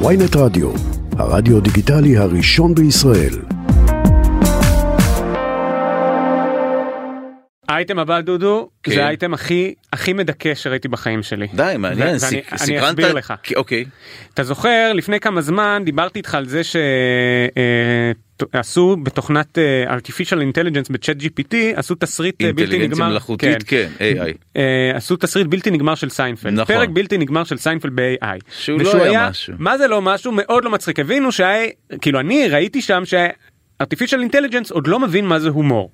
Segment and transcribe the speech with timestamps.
[0.00, 0.70] ynet רדיו,
[1.18, 3.34] הרדיו דיגיטלי הראשון בישראל.
[7.68, 8.94] האייטם הבא דודו כן.
[8.94, 11.46] זה האייטם הכי הכי מדכא שראיתי בחיים שלי.
[11.54, 12.82] די, מעניין, ואני- אני סקרנת?
[12.84, 13.34] אסביר לך.
[13.56, 13.84] אוקיי.
[14.34, 16.60] אתה זוכר לפני כמה זמן דיברתי איתך על זה
[18.42, 24.56] שעשו בתוכנת אה, artificial intelligence ב ChatGPT עשו תסריט אה, בלתי נגמר מלאכותית, כן, AI.
[24.56, 26.74] אה, עשו תסריט בלתי נגמר של סיינפלד נכון.
[26.74, 28.38] פרק בלתי נגמר של סיינפלד ב-AI.
[28.58, 29.54] שהוא לא ושהוא היה משהו.
[29.58, 31.64] מה זה לא משהו מאוד לא מצחיק הבינו שה...
[32.00, 35.90] כאילו אני ראיתי שם שה-artificial intelligence עוד לא מבין מה זה הומור.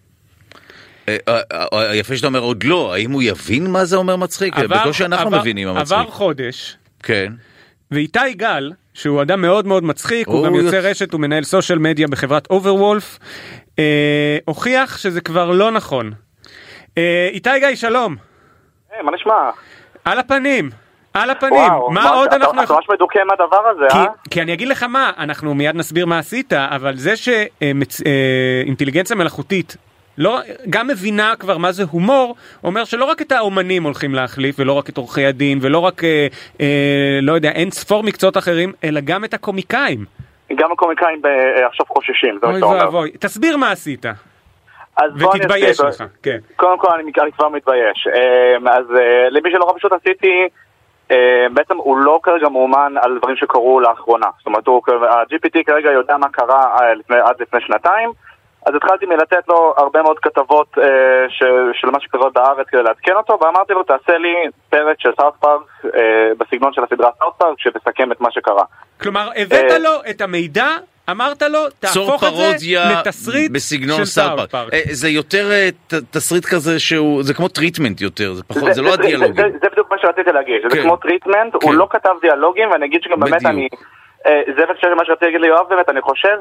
[1.94, 4.58] יפה שאתה אומר עוד לא, האם הוא יבין מה זה אומר מצחיק?
[4.58, 5.98] בקושי אנחנו מבינים מה מצחיק.
[5.98, 7.32] עבר חודש כן.
[7.90, 11.42] ואיתי גל שהוא אדם מאוד מאוד מצחיק הוא הוא גם יוצא יוצ- רשת הוא מנהל
[11.42, 13.18] סושיאל מדיה בחברת אוברוולף
[13.78, 16.12] אה, הוכיח שזה כבר לא נכון.
[16.98, 18.16] אה, איתי גיא שלום
[18.92, 19.50] היי, מה נשמע?
[20.04, 20.70] על הפנים
[21.14, 24.04] על הפנים וואו, מה עוד אתה- אנחנו אתה ממש מדוכא מהדבר הזה, כי, אה?
[24.30, 29.76] כי אני אגיד לך מה אנחנו מיד נסביר מה עשית אבל זה שאינטליגנציה מלאכותית.
[30.20, 30.38] לא,
[30.70, 34.88] גם מבינה כבר מה זה הומור, אומר שלא רק את האומנים הולכים להחליף ולא רק
[34.88, 36.26] את עורכי הדין ולא רק, אה,
[36.60, 36.66] אה,
[37.22, 40.04] לא יודע, אין ספור מקצועות אחרים, אלא גם את הקומיקאים.
[40.54, 42.84] גם הקומיקאים ב- אה, עכשיו חוששים, זה מה אוי שאתה אומר.
[42.84, 44.04] ואבוי, תסביר מה עשית,
[45.16, 45.80] ותתבייש.
[45.80, 46.38] לך, כן.
[46.56, 48.06] קודם כל אני אני כבר מתבייש.
[48.14, 50.48] אה, אז אה, למי שלא פשוט עשיתי,
[51.10, 51.16] אה,
[51.54, 54.26] בעצם הוא לא כרגע מאומן על דברים שקרו לאחרונה.
[54.38, 58.10] זאת אומרת, הוא- ה-GPT כרגע יודע מה קרה אה, עד לפני שנתיים.
[58.66, 60.84] אז התחלתי מלתת לו הרבה מאוד כתבות אה,
[61.28, 61.38] ש,
[61.80, 64.34] של מה שקורה בארץ כדי לעדכן אותו, ואמרתי לו, תעשה לי
[64.70, 66.00] פרק של סאוט פארק אה,
[66.38, 68.64] בסגנון של הסדרה סאוט פארק, שתסכם את מה שקרה.
[69.02, 70.66] כלומר, הבאת אה, לו את המידע,
[71.10, 74.50] אמרת לו, תהפוך את זה פרודיה לתסריט בסגנון של סאוט סאוט פארק.
[74.50, 74.74] פארק.
[74.74, 78.82] אה, זה יותר אה, ת- תסריט כזה שהוא, זה כמו treatment יותר, זה פחות, זה
[78.82, 79.34] לא זה, הדיאלוגים.
[79.36, 80.82] זה, זה בדיוק מה שרציתי להגיד, זה כן.
[80.82, 81.58] כמו treatment, כן.
[81.62, 83.50] הוא לא כתב דיאלוגים, ואני אגיד שגם באמת בדיוק.
[83.50, 83.68] אני...
[84.26, 86.36] אה, זה בהקשר למה שרציתי להגיד ליואב באמת, אני חושב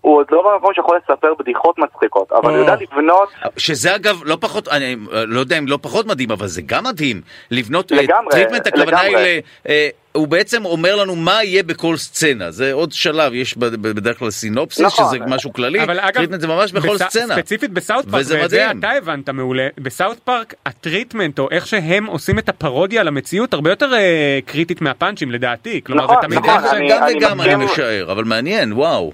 [0.00, 3.28] שהוא עוד לא במקום שיכול לספר בדיחות מצחיקות, אבל הוא יודע לבנות...
[3.56, 6.84] שזה אגב לא פחות, אני אה, לא יודע אם לא פחות מדהים, אבל זה גם
[6.84, 7.20] מדהים.
[7.50, 9.16] לבנות לגמרי, treatment, הכוונה היא.
[9.16, 12.50] ל- אה, הוא בעצם אומר לנו מה יהיה בכל סצנה.
[12.50, 15.04] זה עוד שלב, יש בדרך כלל סינופסיס, נכון.
[15.08, 17.34] שזה משהו כללי, אבל אגב, treatment זה ממש בכל בסא- סצנה.
[17.36, 18.70] ספציפית בסאוט פארק, וזה ואת זה.
[18.78, 23.54] אתה הבנת מעולה, בסאוט פארק ה treatment או איך שהם עושים את הפרודיה על המציאות
[23.54, 27.02] הרבה יותר אה, קריטית מהפאנצ'ים לדעתי, כלומר נכון, זה תמיד נכון, איך ש- אני- גם
[27.02, 27.60] אני וגם אני מסכים.
[27.72, 29.12] משער, אבל מעניין, וואו.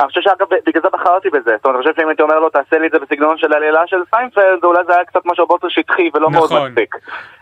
[0.00, 1.50] אני חושב שאגב, בגלל זה בחרתי בזה.
[1.56, 3.86] זאת אומרת, אני חושב שאם הייתי אומר לו, תעשה לי את זה בסגנון של עלילה
[3.86, 6.70] של סיינפלד, אולי זה היה קצת משהו הרבה יותר שטחי ולא מאוד נכון.
[6.70, 6.94] מצחיק.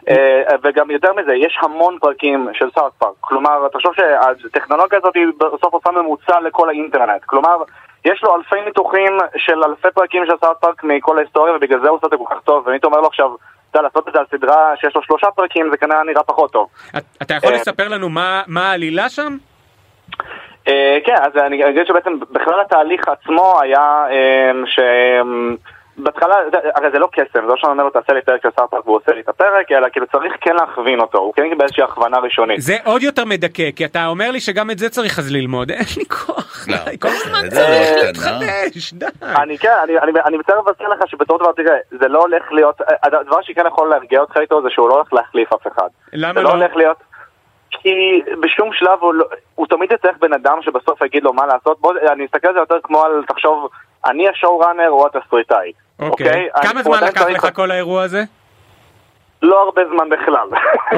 [0.08, 3.12] אה, וגם יותר מזה, יש המון פרקים של סאוט פארק.
[3.20, 7.24] כלומר, תחשוב שהטכנולוגיה הזאת היא בסוף עושה ממוצע לכל האינטרנט.
[7.26, 7.56] כלומר,
[8.04, 11.96] יש לו אלפי ניתוחים של אלפי פרקים של סאוט פארק מכל ההיסטוריה, ובגלל זה הוא
[11.96, 12.62] עושה את זה כל כך טוב.
[12.66, 13.26] ואם הייתי אומר לו עכשיו,
[13.70, 16.52] אתה יודע, לעשות את זה על סדרה שיש לו שלושה פרקים, זה כנראה נראה פחות
[16.52, 16.68] טוב.
[16.96, 18.08] את- אתה יכול אה, לספר לנו
[18.46, 19.36] מה העלילה שם?
[20.68, 24.78] אה, כן, אז אני אגיד שבעצם בכלל התהליך עצמו היה אה, ש...
[25.98, 28.48] בהתחלה, זה- הרי זה לא קסם, זה לא שאני אומר לו תעשה לי פרק של
[28.56, 31.58] סאוט פארק והוא עושה לי את הפרק, אלא כאילו צריך כן להכווין אותו, הוא כן
[31.58, 32.60] באיזושהי הכוונה ראשונית.
[32.60, 35.84] זה עוד יותר מדכא, כי אתה אומר לי שגם את זה צריך אז ללמוד, אין
[35.96, 37.60] לי כוח, לא, די, כל הזמן זה
[38.12, 39.06] צריך לא להתחדש, די.
[39.22, 39.72] אני כן,
[40.26, 44.20] אני, מצטער לבשר לך שבתור דבר, תראה, זה לא הולך להיות, הדבר שכן יכול להרגיע
[44.20, 45.88] אותך איתו זה שהוא לא הולך להחליף אף אחד.
[46.12, 46.50] למה זה לא?
[46.50, 46.96] לא הולך להיות...
[47.82, 47.90] כי
[48.42, 51.80] בשום שלב הוא, לא, הוא תמיד יצטרך בן אדם שבסוף יגיד לו מה לעשות.
[51.80, 53.68] בוא, אני אסתכל על זה יותר כמו על, תחשוב,
[54.06, 55.72] אני השואו ראנר או התסריטאי.
[55.98, 58.22] אוקיי, כמה אני- זמן הוא עדיין לקח צריך- לך כל האירוע הזה?
[59.46, 60.48] לא הרבה זמן בכלל.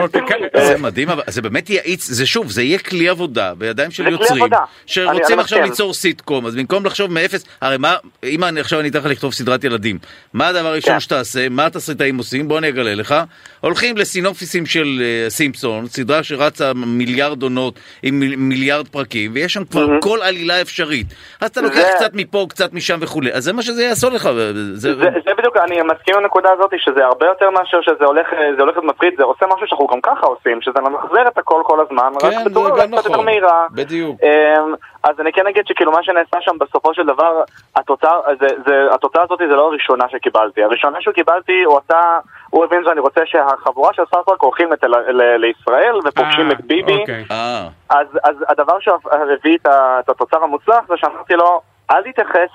[0.03, 3.53] אוקיי, כ- אה, זה מדהים, אבל זה באמת יאיץ, זה שוב, זה יהיה כלי עבודה
[3.59, 4.45] בידיים של יוצרים,
[4.87, 5.63] שרוצים עכשיו.
[5.63, 7.95] ליצור סיטקום, אז במקום לחשוב מאפס, הרי מה,
[8.25, 9.99] אם עכשיו אני אתן לך לכתוב סדרת ילדים,
[10.33, 11.01] מה הדבר הראשון כן.
[11.01, 13.15] שתעשה, מה התסריטאים עושים, בוא אני אגלה לך,
[13.61, 19.65] הולכים לסינופסיסים של אה, סימפסון, סדרה שרצה מיליארד עונות עם מיל- מיליארד פרקים, ויש שם
[19.65, 19.87] כבר.
[20.01, 21.07] כל עלילה אפשרית,
[21.41, 24.29] אז אתה לוקח קצת מפה, קצת משם וכולי, אז זה מה שזה יעשור לך,
[24.73, 24.95] זה
[25.39, 28.84] בדיוק, אני מסכים עם הנקודה הזאת שזה הרבה יותר מאשר שזה הולך, זה הולך להיות
[28.84, 32.26] מפחיד, זה עושה משהו שאנחנו גם ככה עושים, שזה ממחזר את הכל כל הזמן, כן,
[32.26, 33.25] רק בצורה קצת יותר נכון.
[33.25, 33.67] מהירה.
[33.73, 34.17] בדיוק.
[34.23, 37.43] אמ, אז אני כן אגיד שכאילו מה שנעשה שם בסופו של דבר,
[37.76, 40.62] התוצאה, זה, זה, התוצאה הזאת זה לא הראשונה שקיבלתי.
[40.62, 42.19] הראשונה שקיבלתי, הוא עשה,
[42.50, 47.00] הוא הבין שאני רוצה שהחבורה של סארטרק הולכים ל, לישראל ופוגשים אה, את ביבי.
[47.00, 47.25] אוקיי.
[47.31, 52.50] אה, אז, אז הדבר שהביא את התוצר המוצלח זה שאמרתי לו, אל תתייחס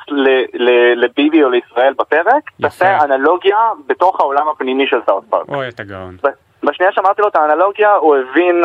[0.96, 2.52] לביבי או לישראל בפרק.
[2.62, 3.58] תעשה אנלוגיה
[3.88, 5.50] בתוך העולם הפנימי של סאוט פארק.
[5.50, 6.18] אוי, אתה גאון.
[6.64, 8.62] בשנייה שאמרתי לו את האנלוגיה, הוא הבין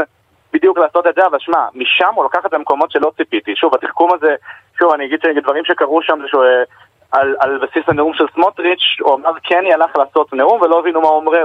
[0.53, 3.57] בדיוק לעשות את זה, אבל שמע, משם הוא לקח את זה למקומות שלא ציפיתי.
[3.57, 4.35] שוב, התחכום הזה,
[4.79, 6.45] שוב, אני אגיד שדברים שקרו שם זה שהוא...
[7.15, 11.01] אה, על, על בסיס הנאום של סמוטריץ', הוא אמר קני הלך לעשות נאום ולא הבינו
[11.01, 11.39] מה הוא אומר,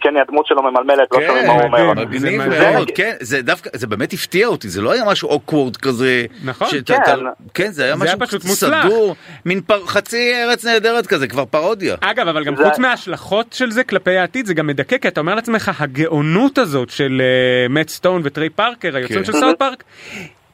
[0.00, 1.92] קני הדמות שלו ממלמלת, לא שומעים מה הוא אומר.
[1.94, 2.42] מגניב.
[2.48, 6.24] מאוד, כן, זה דווקא, זה באמת הפתיע אותי, זה לא היה משהו awkward כזה.
[6.44, 6.94] נכון, כן.
[7.02, 7.14] אתה-
[7.54, 8.86] כן, זה היה זה היה משהו פשוט מוצלח.
[8.86, 9.14] סדור,
[9.46, 11.96] מין פר- חצי ארץ נהדרת כזה, כבר פרודיה.
[12.00, 15.20] אגב, אבל גם זה- חוץ מההשלכות של זה כלפי העתיד, זה גם מדכא, כי אתה
[15.20, 19.32] אומר לעצמך, הגאונות הזאת של אה, מאט סטון וטריי פארקר, היוצרים כן.
[19.32, 19.84] של סאוט פארק,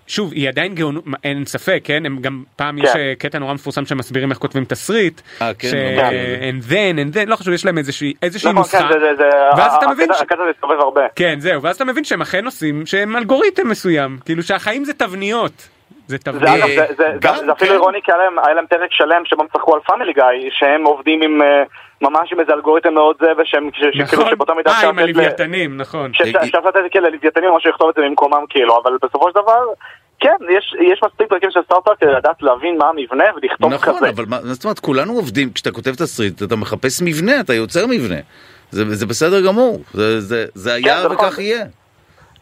[0.09, 2.07] שוב, היא עדיין גאונות, אין ספק, כן?
[2.07, 2.99] הם גם, פעם יש כן.
[2.99, 6.13] אה, קטע נורא מפורסם שמסבירים איך כותבים תסריט, אה, כן, ש- ממש.
[6.51, 6.75] and then,
[7.13, 8.99] and then, לא חשוב, יש להם איזושהי איזושהי נכון, נוסחה, כן,
[9.57, 11.03] ואז אתה מבין ש- הקטע מסתובב הרבה.
[11.17, 15.69] כן, זהו, ואז אתה מבין שהם אכן עושים, שהם אלגוריתם מסוים, כאילו שהחיים זה תבניות,
[16.07, 16.71] זה תבניות.
[16.77, 17.75] זה- זה- גם, זה אפילו כן.
[17.75, 20.85] אירוני כי היה להם- היה להם פרק שלם שבו הם צחקו על פאמילי גיא, שהם
[20.85, 21.63] עובדים עם, אה,
[22.03, 25.17] ממש עם איזה אלגוריתם מאוד זה, ושהם, שכאילו נכון, שבאותה מידה אה, אפשר עם לתת
[25.17, 26.15] ל- הלוויתנים, נכון.
[26.15, 29.29] ש- שאפשר לתת את זה ללוויתנים או משהו לכתוב את זה במקומם כאילו, אבל בסופו
[29.31, 29.59] של דבר,
[30.21, 33.97] כן, יש, יש מספיק פרקים של סאוט פארק כדי לדעת להבין מה המבנה ולכתוב נכון,
[33.97, 34.09] כזה.
[34.09, 38.17] אבל מה זאת אומרת, כולנו עובדים, כשאתה כותב תסריט, אתה מחפש מבנה, אתה יוצר מבנה.
[38.71, 41.27] זה זה בסדר גמור, זה- זה זה היה זה נכון.
[41.27, 41.65] וכך יהיה.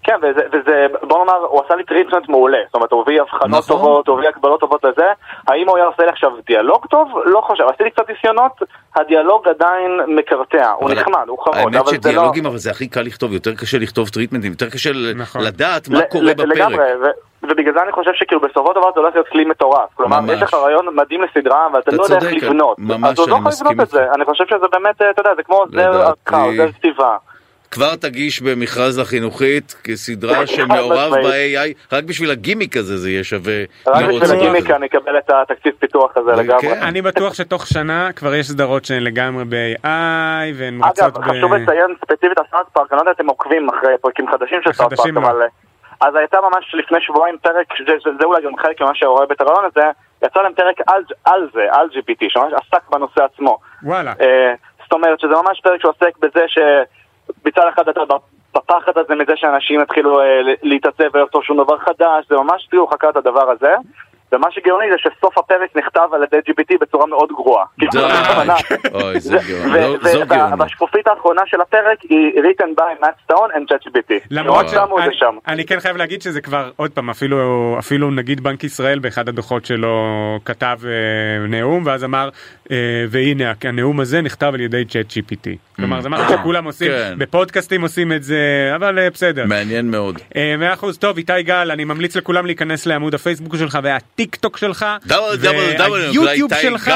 [0.06, 2.58] כן, וזה, וזה, בוא נאמר, הוא עשה לי treatment מעולה.
[2.66, 3.76] זאת אומרת, הוא הביא הבחנות נכון.
[3.76, 5.06] טובות, הוא הביא הקבלות טובות לזה.
[5.48, 7.08] האם הוא היה עושה לי עכשיו דיאלוג טוב?
[7.24, 7.64] לא חושב.
[7.74, 8.52] עשיתי קצת ניסיונות,
[8.96, 10.70] הדיאלוג עדיין מקרטע.
[10.70, 12.00] הוא אבל נחמד, הוא חמוד, האמת אבל זה לא...
[12.02, 15.42] שדיאלוגים, אבל זה הכי קל לכתוב, יותר קשה לכתוב טריטמנטים, יותר קשה נכון.
[15.42, 16.46] לדעת מה ל- קורה ל- בפרק.
[16.56, 17.10] לגמרי, ו-
[17.42, 19.88] ובגלל זה אני חושב שכאילו בסופו של דבר זה הולך להיות כלי מטורף.
[19.94, 20.30] כלומר, ממש.
[20.30, 22.76] יש לך רעיון מדהים לסדרה, ואתה אתה לא יודע איך לבנות.
[22.78, 24.06] ממש, אז הוא לא יכול לבנות את זה.
[24.14, 27.16] אני חושב שזה באמת, אה, אתה יודע, זה כמו זר לדעתי- הקרב, זר כתיבה.
[27.76, 33.64] כבר תגיש במכרז לחינוכית כסדרה שמעורב ב-AI, רק בשביל הגימיק הזה זה יהיה שווה.
[33.86, 34.70] רק בשביל הגימיק.
[34.70, 36.38] אני אקבל את התקציב פיתוח הזה כן.
[36.38, 36.72] לגמרי.
[36.72, 41.30] אני בטוח שתוך שנה כבר יש סדרות שהן לגמרי ב-AI והן רצות אגב, ב...
[41.30, 44.72] חשוב לציין ספציפית על פארק, אני לא יודע אם אתם עוקבים אחרי פרקים חדשים של
[44.72, 45.20] סארט פארק, לא.
[45.20, 45.42] אבל...
[45.42, 45.46] אה,
[46.00, 49.40] אז הייתה ממש לפני שבועיים פרק, זה, זה, זה אולי גם חלק ממה שרואה את
[49.40, 49.90] הרעיון הזה,
[50.22, 53.58] יצא להם פרק על, על זה, על GPT, שממש עסק בנושא עצמו.
[53.82, 54.12] וואלה.
[54.20, 56.44] אה, זאת אומרת שזה ממש פרק שעוסק בזה
[57.46, 58.00] שמצד אחד אתה
[58.56, 63.08] בפחד הזה מזה שאנשים יתחילו אה, להתעצב ולכתוב שום דבר חדש, זה ממש כאילו חקר
[63.08, 63.74] את הדבר הזה.
[64.32, 67.64] ומה שגאוני זה שסוף הפרק נכתב על ידי GPT בצורה מאוד גרועה.
[67.78, 67.86] די.
[68.94, 70.58] אוי, זה גאונות.
[70.58, 74.12] והשקופית האחרונה של הפרק היא written by Matt Stone and ChatGPT.
[74.30, 75.36] למרות שמו זה שם.
[75.48, 77.10] אני כן חייב להגיד שזה כבר עוד פעם
[77.78, 79.96] אפילו נגיד בנק ישראל באחד הדוחות שלו
[80.44, 82.28] כתב אה, נאום ואז אמר
[82.70, 82.76] אה,
[83.10, 85.76] והנה הנאום הזה נכתב על ידי צ'אט GPT.
[85.76, 87.14] כלומר זה משהו שכולם עושים כן.
[87.18, 89.44] בפודקאסטים עושים את זה אבל אה, בסדר.
[89.46, 90.18] מעניין מאוד.
[90.36, 93.78] אה, מאה אחוז טוב איתי גל אני ממליץ לכולם להיכנס לעמוד הפייסבוק שלך
[94.18, 94.86] והטיק טוק שלך
[95.42, 96.90] והיוטיוב שלך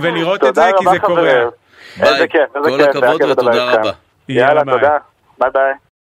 [0.00, 1.22] ולראות- את זה כי זה קורה.
[1.96, 2.26] ביי.
[2.52, 3.64] כל הכבוד ותודה.
[3.72, 3.90] רבה.
[4.28, 4.62] יאללה.
[4.64, 4.96] תודה.
[5.38, 5.72] ביי ביי.